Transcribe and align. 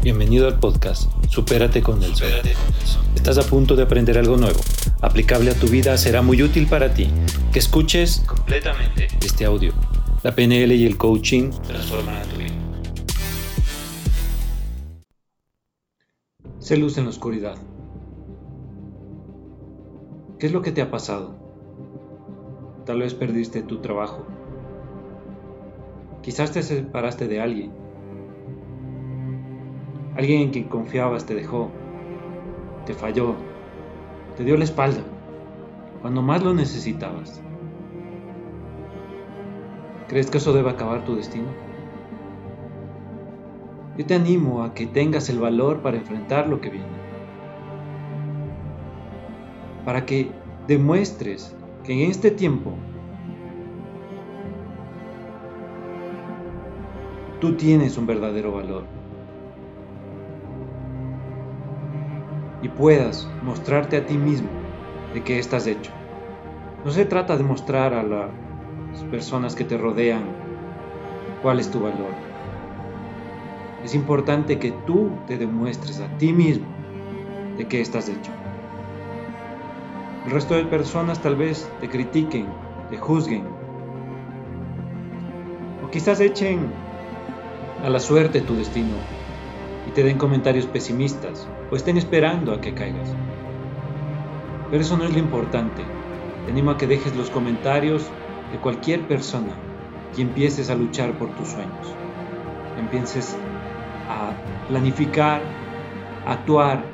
Bienvenido 0.00 0.46
al 0.46 0.60
podcast 0.60 1.10
Supérate 1.28 1.82
con 1.82 1.98
Nelson. 1.98 2.28
Estás 3.16 3.36
a 3.36 3.42
punto 3.42 3.74
de 3.74 3.82
aprender 3.82 4.16
algo 4.16 4.36
nuevo, 4.36 4.60
aplicable 5.02 5.50
a 5.50 5.54
tu 5.54 5.66
vida, 5.66 5.98
será 5.98 6.22
muy 6.22 6.40
útil 6.40 6.68
para 6.68 6.94
ti. 6.94 7.08
Que 7.52 7.58
escuches 7.58 8.22
completamente 8.24 9.08
este 9.20 9.44
audio. 9.44 9.72
La 10.22 10.36
PNL 10.36 10.72
y 10.72 10.86
el 10.86 10.96
coaching 10.96 11.50
transforman 11.50 12.22
tu 12.28 12.36
vida. 12.36 12.54
Sé 16.60 16.76
luz 16.76 16.96
en 16.96 17.04
la 17.04 17.10
oscuridad. 17.10 17.56
¿Qué 20.38 20.46
es 20.46 20.52
lo 20.52 20.62
que 20.62 20.70
te 20.70 20.80
ha 20.80 20.92
pasado? 20.92 21.34
Tal 22.86 23.00
vez 23.00 23.14
perdiste 23.14 23.62
tu 23.62 23.80
trabajo. 23.80 24.24
Quizás 26.22 26.52
te 26.52 26.62
separaste 26.62 27.26
de 27.26 27.40
alguien 27.40 27.87
Alguien 30.18 30.42
en 30.42 30.50
quien 30.50 30.64
confiabas 30.64 31.26
te 31.26 31.36
dejó, 31.36 31.70
te 32.86 32.92
falló, 32.92 33.36
te 34.36 34.42
dio 34.42 34.56
la 34.56 34.64
espalda, 34.64 35.02
cuando 36.02 36.22
más 36.22 36.42
lo 36.42 36.52
necesitabas. 36.52 37.40
¿Crees 40.08 40.28
que 40.28 40.38
eso 40.38 40.52
debe 40.52 40.70
acabar 40.70 41.04
tu 41.04 41.14
destino? 41.14 41.46
Yo 43.96 44.06
te 44.06 44.16
animo 44.16 44.64
a 44.64 44.74
que 44.74 44.88
tengas 44.88 45.30
el 45.30 45.38
valor 45.38 45.82
para 45.82 45.98
enfrentar 45.98 46.48
lo 46.48 46.60
que 46.60 46.70
viene. 46.70 46.88
Para 49.84 50.04
que 50.04 50.32
demuestres 50.66 51.54
que 51.84 51.92
en 51.92 52.10
este 52.10 52.32
tiempo 52.32 52.72
tú 57.40 57.54
tienes 57.54 57.96
un 57.96 58.06
verdadero 58.06 58.50
valor. 58.50 58.98
Y 62.62 62.68
puedas 62.68 63.28
mostrarte 63.42 63.96
a 63.96 64.06
ti 64.06 64.16
mismo 64.16 64.48
de 65.14 65.22
qué 65.22 65.38
estás 65.38 65.66
hecho. 65.66 65.92
No 66.84 66.90
se 66.90 67.04
trata 67.04 67.36
de 67.36 67.44
mostrar 67.44 67.94
a 67.94 68.02
las 68.02 68.30
personas 69.10 69.54
que 69.54 69.64
te 69.64 69.76
rodean 69.76 70.24
cuál 71.42 71.60
es 71.60 71.70
tu 71.70 71.80
valor. 71.80 72.12
Es 73.84 73.94
importante 73.94 74.58
que 74.58 74.72
tú 74.86 75.10
te 75.26 75.38
demuestres 75.38 76.00
a 76.00 76.08
ti 76.18 76.32
mismo 76.32 76.66
de 77.56 77.66
qué 77.66 77.80
estás 77.80 78.08
hecho. 78.08 78.32
El 80.26 80.32
resto 80.32 80.54
de 80.54 80.64
personas 80.64 81.22
tal 81.22 81.36
vez 81.36 81.70
te 81.80 81.88
critiquen, 81.88 82.46
te 82.90 82.96
juzguen, 82.96 83.44
o 85.84 85.90
quizás 85.90 86.20
echen 86.20 86.70
a 87.82 87.88
la 87.88 88.00
suerte 88.00 88.40
tu 88.40 88.56
destino 88.56 88.94
y 89.88 89.90
te 89.90 90.02
den 90.02 90.18
comentarios 90.18 90.66
pesimistas 90.66 91.48
o 91.70 91.76
estén 91.76 91.96
esperando 91.96 92.52
a 92.52 92.60
que 92.60 92.74
caigas. 92.74 93.08
Pero 94.70 94.82
eso 94.82 94.98
no 94.98 95.04
es 95.04 95.12
lo 95.12 95.18
importante. 95.18 95.82
Te 96.44 96.52
animo 96.52 96.72
a 96.72 96.76
que 96.76 96.86
dejes 96.86 97.16
los 97.16 97.30
comentarios 97.30 98.06
de 98.52 98.58
cualquier 98.58 99.08
persona 99.08 99.54
y 100.16 100.20
empieces 100.20 100.68
a 100.68 100.74
luchar 100.74 101.12
por 101.12 101.30
tus 101.36 101.48
sueños. 101.48 101.94
Empieces 102.78 103.34
a 104.10 104.32
planificar, 104.68 105.40
a 106.26 106.32
actuar. 106.32 106.84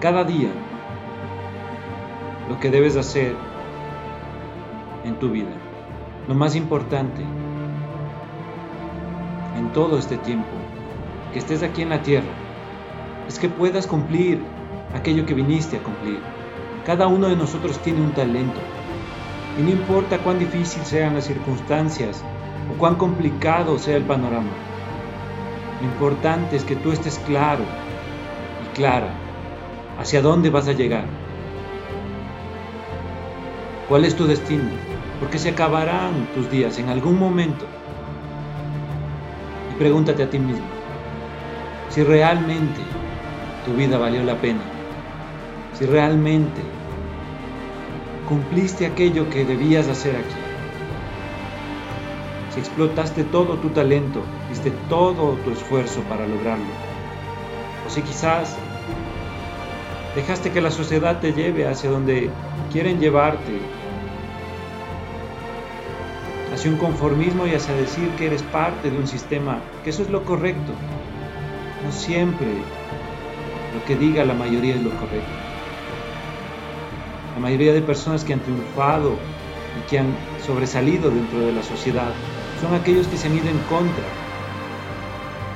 Cada 0.00 0.24
día 0.24 0.50
lo 2.48 2.58
que 2.58 2.70
debes 2.70 2.96
hacer 2.96 3.36
en 5.04 5.18
tu 5.18 5.30
vida. 5.30 5.52
Lo 6.26 6.34
más 6.34 6.56
importante 6.56 7.22
todo 9.72 9.98
este 9.98 10.16
tiempo 10.18 10.48
que 11.32 11.38
estés 11.38 11.62
aquí 11.62 11.82
en 11.82 11.90
la 11.90 12.02
tierra 12.02 12.32
es 13.28 13.38
que 13.38 13.48
puedas 13.48 13.86
cumplir 13.86 14.42
aquello 14.94 15.24
que 15.24 15.34
viniste 15.34 15.78
a 15.78 15.82
cumplir. 15.82 16.20
Cada 16.84 17.06
uno 17.06 17.28
de 17.28 17.36
nosotros 17.36 17.78
tiene 17.78 18.00
un 18.00 18.12
talento 18.12 18.60
y 19.58 19.62
no 19.62 19.70
importa 19.70 20.18
cuán 20.18 20.38
difícil 20.38 20.82
sean 20.84 21.14
las 21.14 21.24
circunstancias 21.24 22.22
o 22.70 22.78
cuán 22.78 22.96
complicado 22.96 23.78
sea 23.78 23.96
el 23.96 24.04
panorama. 24.04 24.50
Lo 25.80 25.88
importante 25.88 26.56
es 26.56 26.64
que 26.64 26.76
tú 26.76 26.92
estés 26.92 27.18
claro 27.20 27.64
y 28.64 28.76
clara 28.76 29.14
hacia 29.98 30.22
dónde 30.22 30.50
vas 30.50 30.68
a 30.68 30.72
llegar. 30.72 31.04
¿Cuál 33.88 34.04
es 34.04 34.16
tu 34.16 34.26
destino? 34.26 34.70
Porque 35.20 35.38
se 35.38 35.50
acabarán 35.50 36.28
tus 36.34 36.50
días 36.50 36.78
en 36.78 36.88
algún 36.88 37.18
momento 37.18 37.66
y 39.72 39.78
pregúntate 39.78 40.22
a 40.22 40.30
ti 40.30 40.38
mismo 40.38 40.82
si 41.88 42.02
realmente 42.02 42.80
tu 43.66 43.74
vida 43.74 43.98
valió 43.98 44.22
la 44.22 44.36
pena, 44.36 44.62
si 45.78 45.84
realmente 45.84 46.62
cumpliste 48.26 48.86
aquello 48.86 49.28
que 49.28 49.44
debías 49.44 49.88
hacer 49.88 50.16
aquí, 50.16 50.34
si 52.54 52.60
explotaste 52.60 53.24
todo 53.24 53.56
tu 53.56 53.68
talento, 53.68 54.22
diste 54.48 54.72
todo 54.88 55.36
tu 55.44 55.50
esfuerzo 55.50 56.00
para 56.08 56.26
lograrlo, 56.26 56.64
o 57.86 57.90
si 57.90 58.00
quizás 58.00 58.56
dejaste 60.16 60.50
que 60.50 60.62
la 60.62 60.70
sociedad 60.70 61.20
te 61.20 61.34
lleve 61.34 61.68
hacia 61.68 61.90
donde 61.90 62.30
quieren 62.72 63.00
llevarte 63.00 63.60
hacia 66.52 66.70
un 66.70 66.76
conformismo 66.76 67.46
y 67.46 67.54
hacia 67.54 67.74
decir 67.74 68.08
que 68.18 68.26
eres 68.26 68.42
parte 68.42 68.90
de 68.90 68.98
un 68.98 69.06
sistema, 69.06 69.60
que 69.82 69.90
eso 69.90 70.02
es 70.02 70.10
lo 70.10 70.24
correcto. 70.24 70.72
No 71.84 71.92
siempre 71.92 72.46
lo 73.74 73.84
que 73.86 73.96
diga 73.96 74.24
la 74.24 74.34
mayoría 74.34 74.74
es 74.74 74.82
lo 74.82 74.90
correcto. 74.90 75.32
La 77.34 77.40
mayoría 77.40 77.72
de 77.72 77.80
personas 77.80 78.24
que 78.24 78.34
han 78.34 78.40
triunfado 78.40 79.14
y 79.78 79.88
que 79.88 79.98
han 79.98 80.14
sobresalido 80.44 81.10
dentro 81.10 81.40
de 81.40 81.52
la 81.52 81.62
sociedad 81.62 82.12
son 82.60 82.74
aquellos 82.74 83.06
que 83.06 83.16
se 83.16 83.28
han 83.28 83.36
ido 83.36 83.48
en 83.48 83.58
contra 83.60 84.04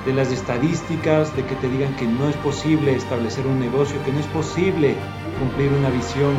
de 0.06 0.12
las 0.14 0.32
estadísticas, 0.32 1.34
de 1.36 1.44
que 1.44 1.56
te 1.56 1.68
digan 1.68 1.94
que 1.96 2.06
no 2.06 2.28
es 2.28 2.36
posible 2.36 2.94
establecer 2.94 3.46
un 3.46 3.58
negocio, 3.58 4.02
que 4.04 4.12
no 4.12 4.20
es 4.20 4.26
posible 4.26 4.94
cumplir 5.38 5.72
una 5.72 5.90
visión 5.90 6.34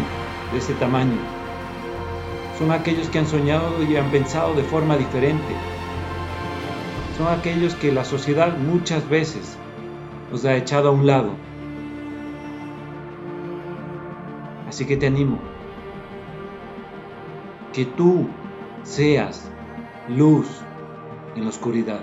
de 0.52 0.60
ese 0.60 0.74
tamaño 0.76 1.37
son 2.58 2.72
aquellos 2.72 3.10
que 3.10 3.20
han 3.20 3.28
soñado 3.28 3.84
y 3.84 3.96
han 3.96 4.10
pensado 4.10 4.56
de 4.56 4.64
forma 4.64 4.98
diferente. 4.98 5.56
Son 7.18 7.28
aquellos 7.28 7.76
que 7.76 7.92
la 7.92 8.04
sociedad 8.04 8.58
muchas 8.58 9.08
veces 9.10 9.58
los 10.32 10.44
ha 10.46 10.56
echado 10.56 10.90
a 10.90 10.92
un 10.92 11.06
lado. 11.06 11.32
Así 14.68 14.86
que 14.86 14.98
te 14.98 15.08
animo 15.08 15.40
que 17.74 17.86
tú 17.86 18.28
seas 18.84 19.52
luz 20.10 20.48
en 21.36 21.44
la 21.44 21.50
oscuridad. 21.50 22.02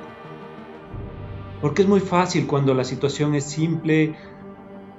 Porque 1.61 1.83
es 1.83 1.89
muy 1.89 2.01
fácil 2.01 2.47
cuando 2.47 2.75
la 2.75 2.85
situación 2.85 3.35
es 3.35 3.45
simple, 3.45 4.15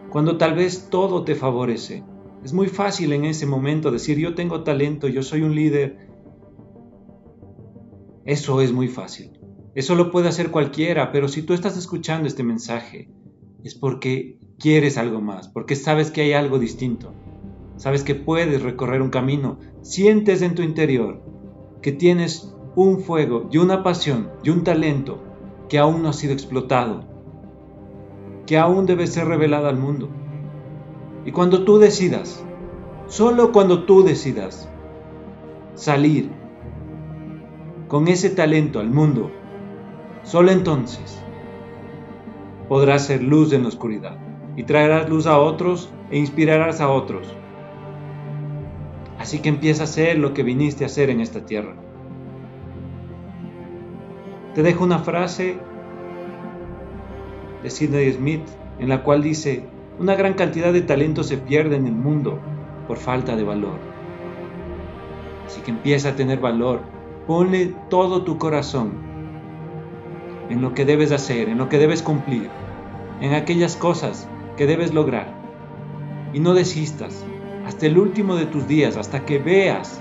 cuando 0.09 0.37
tal 0.37 0.55
vez 0.55 0.89
todo 0.89 1.23
te 1.23 1.35
favorece. 1.35 2.03
Es 2.43 2.53
muy 2.53 2.67
fácil 2.67 3.13
en 3.13 3.25
ese 3.25 3.45
momento 3.45 3.91
decir 3.91 4.17
yo 4.17 4.35
tengo 4.35 4.63
talento, 4.63 5.07
yo 5.07 5.23
soy 5.23 5.41
un 5.41 5.55
líder. 5.55 6.09
Eso 8.23 8.61
es 8.61 8.71
muy 8.71 8.87
fácil. 8.87 9.31
Eso 9.75 9.95
lo 9.95 10.11
puede 10.11 10.29
hacer 10.29 10.51
cualquiera, 10.51 11.11
pero 11.11 11.27
si 11.27 11.41
tú 11.41 11.53
estás 11.53 11.77
escuchando 11.77 12.27
este 12.27 12.43
mensaje 12.43 13.09
es 13.63 13.75
porque 13.75 14.39
quieres 14.59 14.97
algo 14.97 15.21
más, 15.21 15.47
porque 15.47 15.75
sabes 15.75 16.11
que 16.11 16.21
hay 16.21 16.33
algo 16.33 16.59
distinto. 16.59 17.13
Sabes 17.77 18.03
que 18.03 18.15
puedes 18.15 18.61
recorrer 18.61 19.01
un 19.01 19.09
camino, 19.09 19.59
sientes 19.81 20.41
en 20.41 20.55
tu 20.55 20.61
interior 20.61 21.21
que 21.81 21.91
tienes 21.91 22.55
un 22.75 22.99
fuego 22.99 23.49
y 23.51 23.57
una 23.57 23.83
pasión 23.83 24.31
y 24.43 24.49
un 24.49 24.63
talento 24.63 25.21
que 25.67 25.77
aún 25.77 26.03
no 26.03 26.09
ha 26.09 26.13
sido 26.13 26.33
explotado, 26.33 27.05
que 28.45 28.57
aún 28.57 28.85
debe 28.85 29.07
ser 29.07 29.27
revelado 29.27 29.67
al 29.67 29.77
mundo. 29.77 30.09
Y 31.25 31.31
cuando 31.31 31.63
tú 31.63 31.79
decidas, 31.79 32.45
solo 33.07 33.51
cuando 33.51 33.83
tú 33.83 34.03
decidas 34.03 34.69
salir 35.73 36.29
con 37.87 38.07
ese 38.07 38.29
talento 38.29 38.79
al 38.79 38.91
mundo, 38.91 39.31
solo 40.23 40.51
entonces 40.51 41.21
podrás 42.69 43.07
ser 43.07 43.23
luz 43.23 43.53
en 43.53 43.63
la 43.63 43.69
oscuridad 43.69 44.17
y 44.55 44.63
traerás 44.63 45.09
luz 45.09 45.25
a 45.25 45.39
otros 45.39 45.89
e 46.11 46.17
inspirarás 46.17 46.79
a 46.79 46.89
otros. 46.89 47.27
Así 49.19 49.39
que 49.39 49.49
empieza 49.49 49.83
a 49.83 49.85
hacer 49.85 50.19
lo 50.19 50.33
que 50.33 50.43
viniste 50.43 50.83
a 50.83 50.87
hacer 50.87 51.09
en 51.09 51.21
esta 51.21 51.45
tierra. 51.45 51.75
Te 54.53 54.61
dejo 54.61 54.83
una 54.83 54.99
frase 54.99 55.57
de 57.63 57.69
Sidney 57.69 58.11
Smith 58.13 58.47
en 58.79 58.89
la 58.89 59.03
cual 59.03 59.23
dice, 59.23 59.67
una 59.99 60.15
gran 60.15 60.33
cantidad 60.33 60.73
de 60.73 60.81
talento 60.81 61.23
se 61.23 61.37
pierde 61.37 61.77
en 61.77 61.87
el 61.87 61.93
mundo 61.93 62.39
por 62.87 62.97
falta 62.97 63.35
de 63.35 63.43
valor. 63.43 63.79
Así 65.45 65.61
que 65.61 65.71
empieza 65.71 66.09
a 66.09 66.15
tener 66.15 66.39
valor. 66.39 66.81
Ponle 67.27 67.73
todo 67.89 68.23
tu 68.23 68.37
corazón. 68.37 69.03
en 70.47 70.61
lo 70.61 70.75
que 70.75 70.85
debes 70.85 71.11
hacer, 71.11 71.49
en 71.49 71.57
lo 71.57 71.69
que 71.69 71.79
debes 71.79 72.03
cumplir, 72.03 72.51
en 73.19 73.33
aquellas 73.33 73.75
cosas 73.75 74.27
que 74.57 74.67
debes 74.67 74.93
lograr. 74.93 75.33
Y 76.33 76.39
no 76.39 76.53
desistas 76.53 77.25
hasta 77.65 77.87
el 77.87 77.97
último 77.97 78.35
de 78.35 78.45
tus 78.45 78.67
días, 78.67 78.95
hasta 78.95 79.25
que 79.25 79.39
veas 79.39 79.99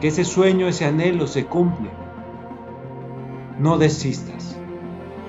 que 0.00 0.08
ese 0.08 0.24
sueño, 0.24 0.68
ese 0.68 0.86
anhelo 0.86 1.26
se 1.26 1.44
cumple. 1.44 1.90
No 3.58 3.76
desistas. 3.76 4.58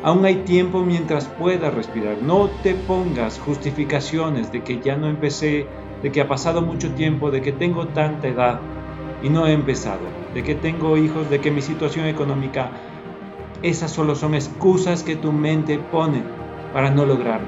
Aún 0.03 0.25
hay 0.25 0.35
tiempo 0.43 0.81
mientras 0.81 1.29
puedas 1.29 1.73
respirar. 1.73 2.21
No 2.21 2.49
te 2.61 2.75
pongas 2.75 3.39
justificaciones 3.39 4.51
de 4.51 4.61
que 4.61 4.81
ya 4.81 4.97
no 4.97 5.07
empecé, 5.07 5.65
de 6.01 6.11
que 6.11 6.19
ha 6.19 6.27
pasado 6.27 6.61
mucho 6.61 6.91
tiempo, 6.91 7.31
de 7.31 7.41
que 7.41 7.53
tengo 7.53 7.87
tanta 7.87 8.27
edad 8.27 8.59
y 9.23 9.29
no 9.29 9.47
he 9.47 9.53
empezado, 9.53 10.01
de 10.33 10.43
que 10.43 10.55
tengo 10.55 10.97
hijos, 10.97 11.29
de 11.29 11.39
que 11.39 11.51
mi 11.51 11.61
situación 11.61 12.07
económica, 12.07 12.71
esas 13.61 13.91
solo 13.91 14.15
son 14.15 14.35
excusas 14.35 15.03
que 15.03 15.15
tu 15.15 15.31
mente 15.31 15.79
pone 15.79 16.21
para 16.73 16.89
no 16.89 17.05
lograrlo. 17.05 17.47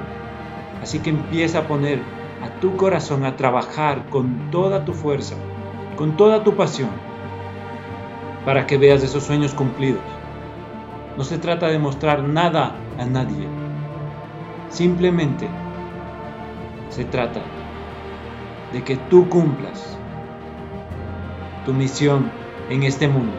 Así 0.82 1.00
que 1.00 1.10
empieza 1.10 1.60
a 1.60 1.68
poner 1.68 2.00
a 2.42 2.62
tu 2.62 2.78
corazón 2.78 3.26
a 3.26 3.36
trabajar 3.36 4.06
con 4.10 4.50
toda 4.50 4.86
tu 4.86 4.94
fuerza, 4.94 5.36
con 5.98 6.16
toda 6.16 6.46
tu 6.46 6.56
pasión, 6.56 6.92
para 8.46 8.66
que 8.66 8.78
veas 8.78 9.04
esos 9.04 9.24
sueños 9.24 9.54
cumplidos. 9.54 10.15
No 11.18 11.24
se 11.24 11.38
trata 11.38 11.68
de 11.68 11.80
mostrar 11.80 12.24
nada 12.24 12.76
a 13.00 13.06
nadie. 13.06 13.48
Simplemente 14.70 15.48
se 16.90 17.06
trata 17.06 17.42
de 18.74 18.84
que 18.84 18.98
tú 18.98 19.30
cumplas 19.30 19.98
tu 21.66 21.74
misión 21.74 22.30
en 22.70 22.84
este 22.84 23.08
mundo 23.08 23.34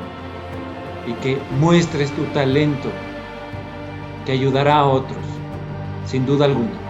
y 1.07 1.13
que 1.15 1.39
muestres 1.59 2.11
tu 2.13 2.25
talento 2.27 2.91
que 4.25 4.33
ayudará 4.33 4.79
a 4.79 4.87
otros, 4.87 5.25
sin 6.05 6.27
duda 6.27 6.47
alguna. 6.47 6.86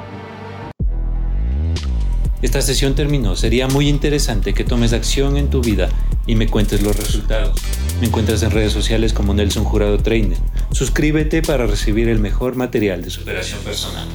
Esta 2.42 2.60
sesión 2.60 2.94
terminó. 2.94 3.36
Sería 3.36 3.66
muy 3.68 3.88
interesante 3.88 4.54
que 4.54 4.64
tomes 4.64 4.92
acción 4.92 5.36
en 5.36 5.48
tu 5.48 5.62
vida 5.62 5.88
y 6.26 6.34
me 6.34 6.48
cuentes 6.48 6.82
los 6.82 6.96
resultados. 6.96 7.58
Me 8.00 8.08
encuentras 8.08 8.42
en 8.42 8.50
redes 8.50 8.72
sociales 8.72 9.12
como 9.12 9.32
Nelson 9.32 9.64
Jurado 9.64 9.98
Trainer. 9.98 10.38
Suscríbete 10.72 11.42
para 11.42 11.66
recibir 11.66 12.08
el 12.08 12.18
mejor 12.18 12.56
material 12.56 13.02
de 13.02 13.10
superación 13.10 13.60
personal. 13.60 14.06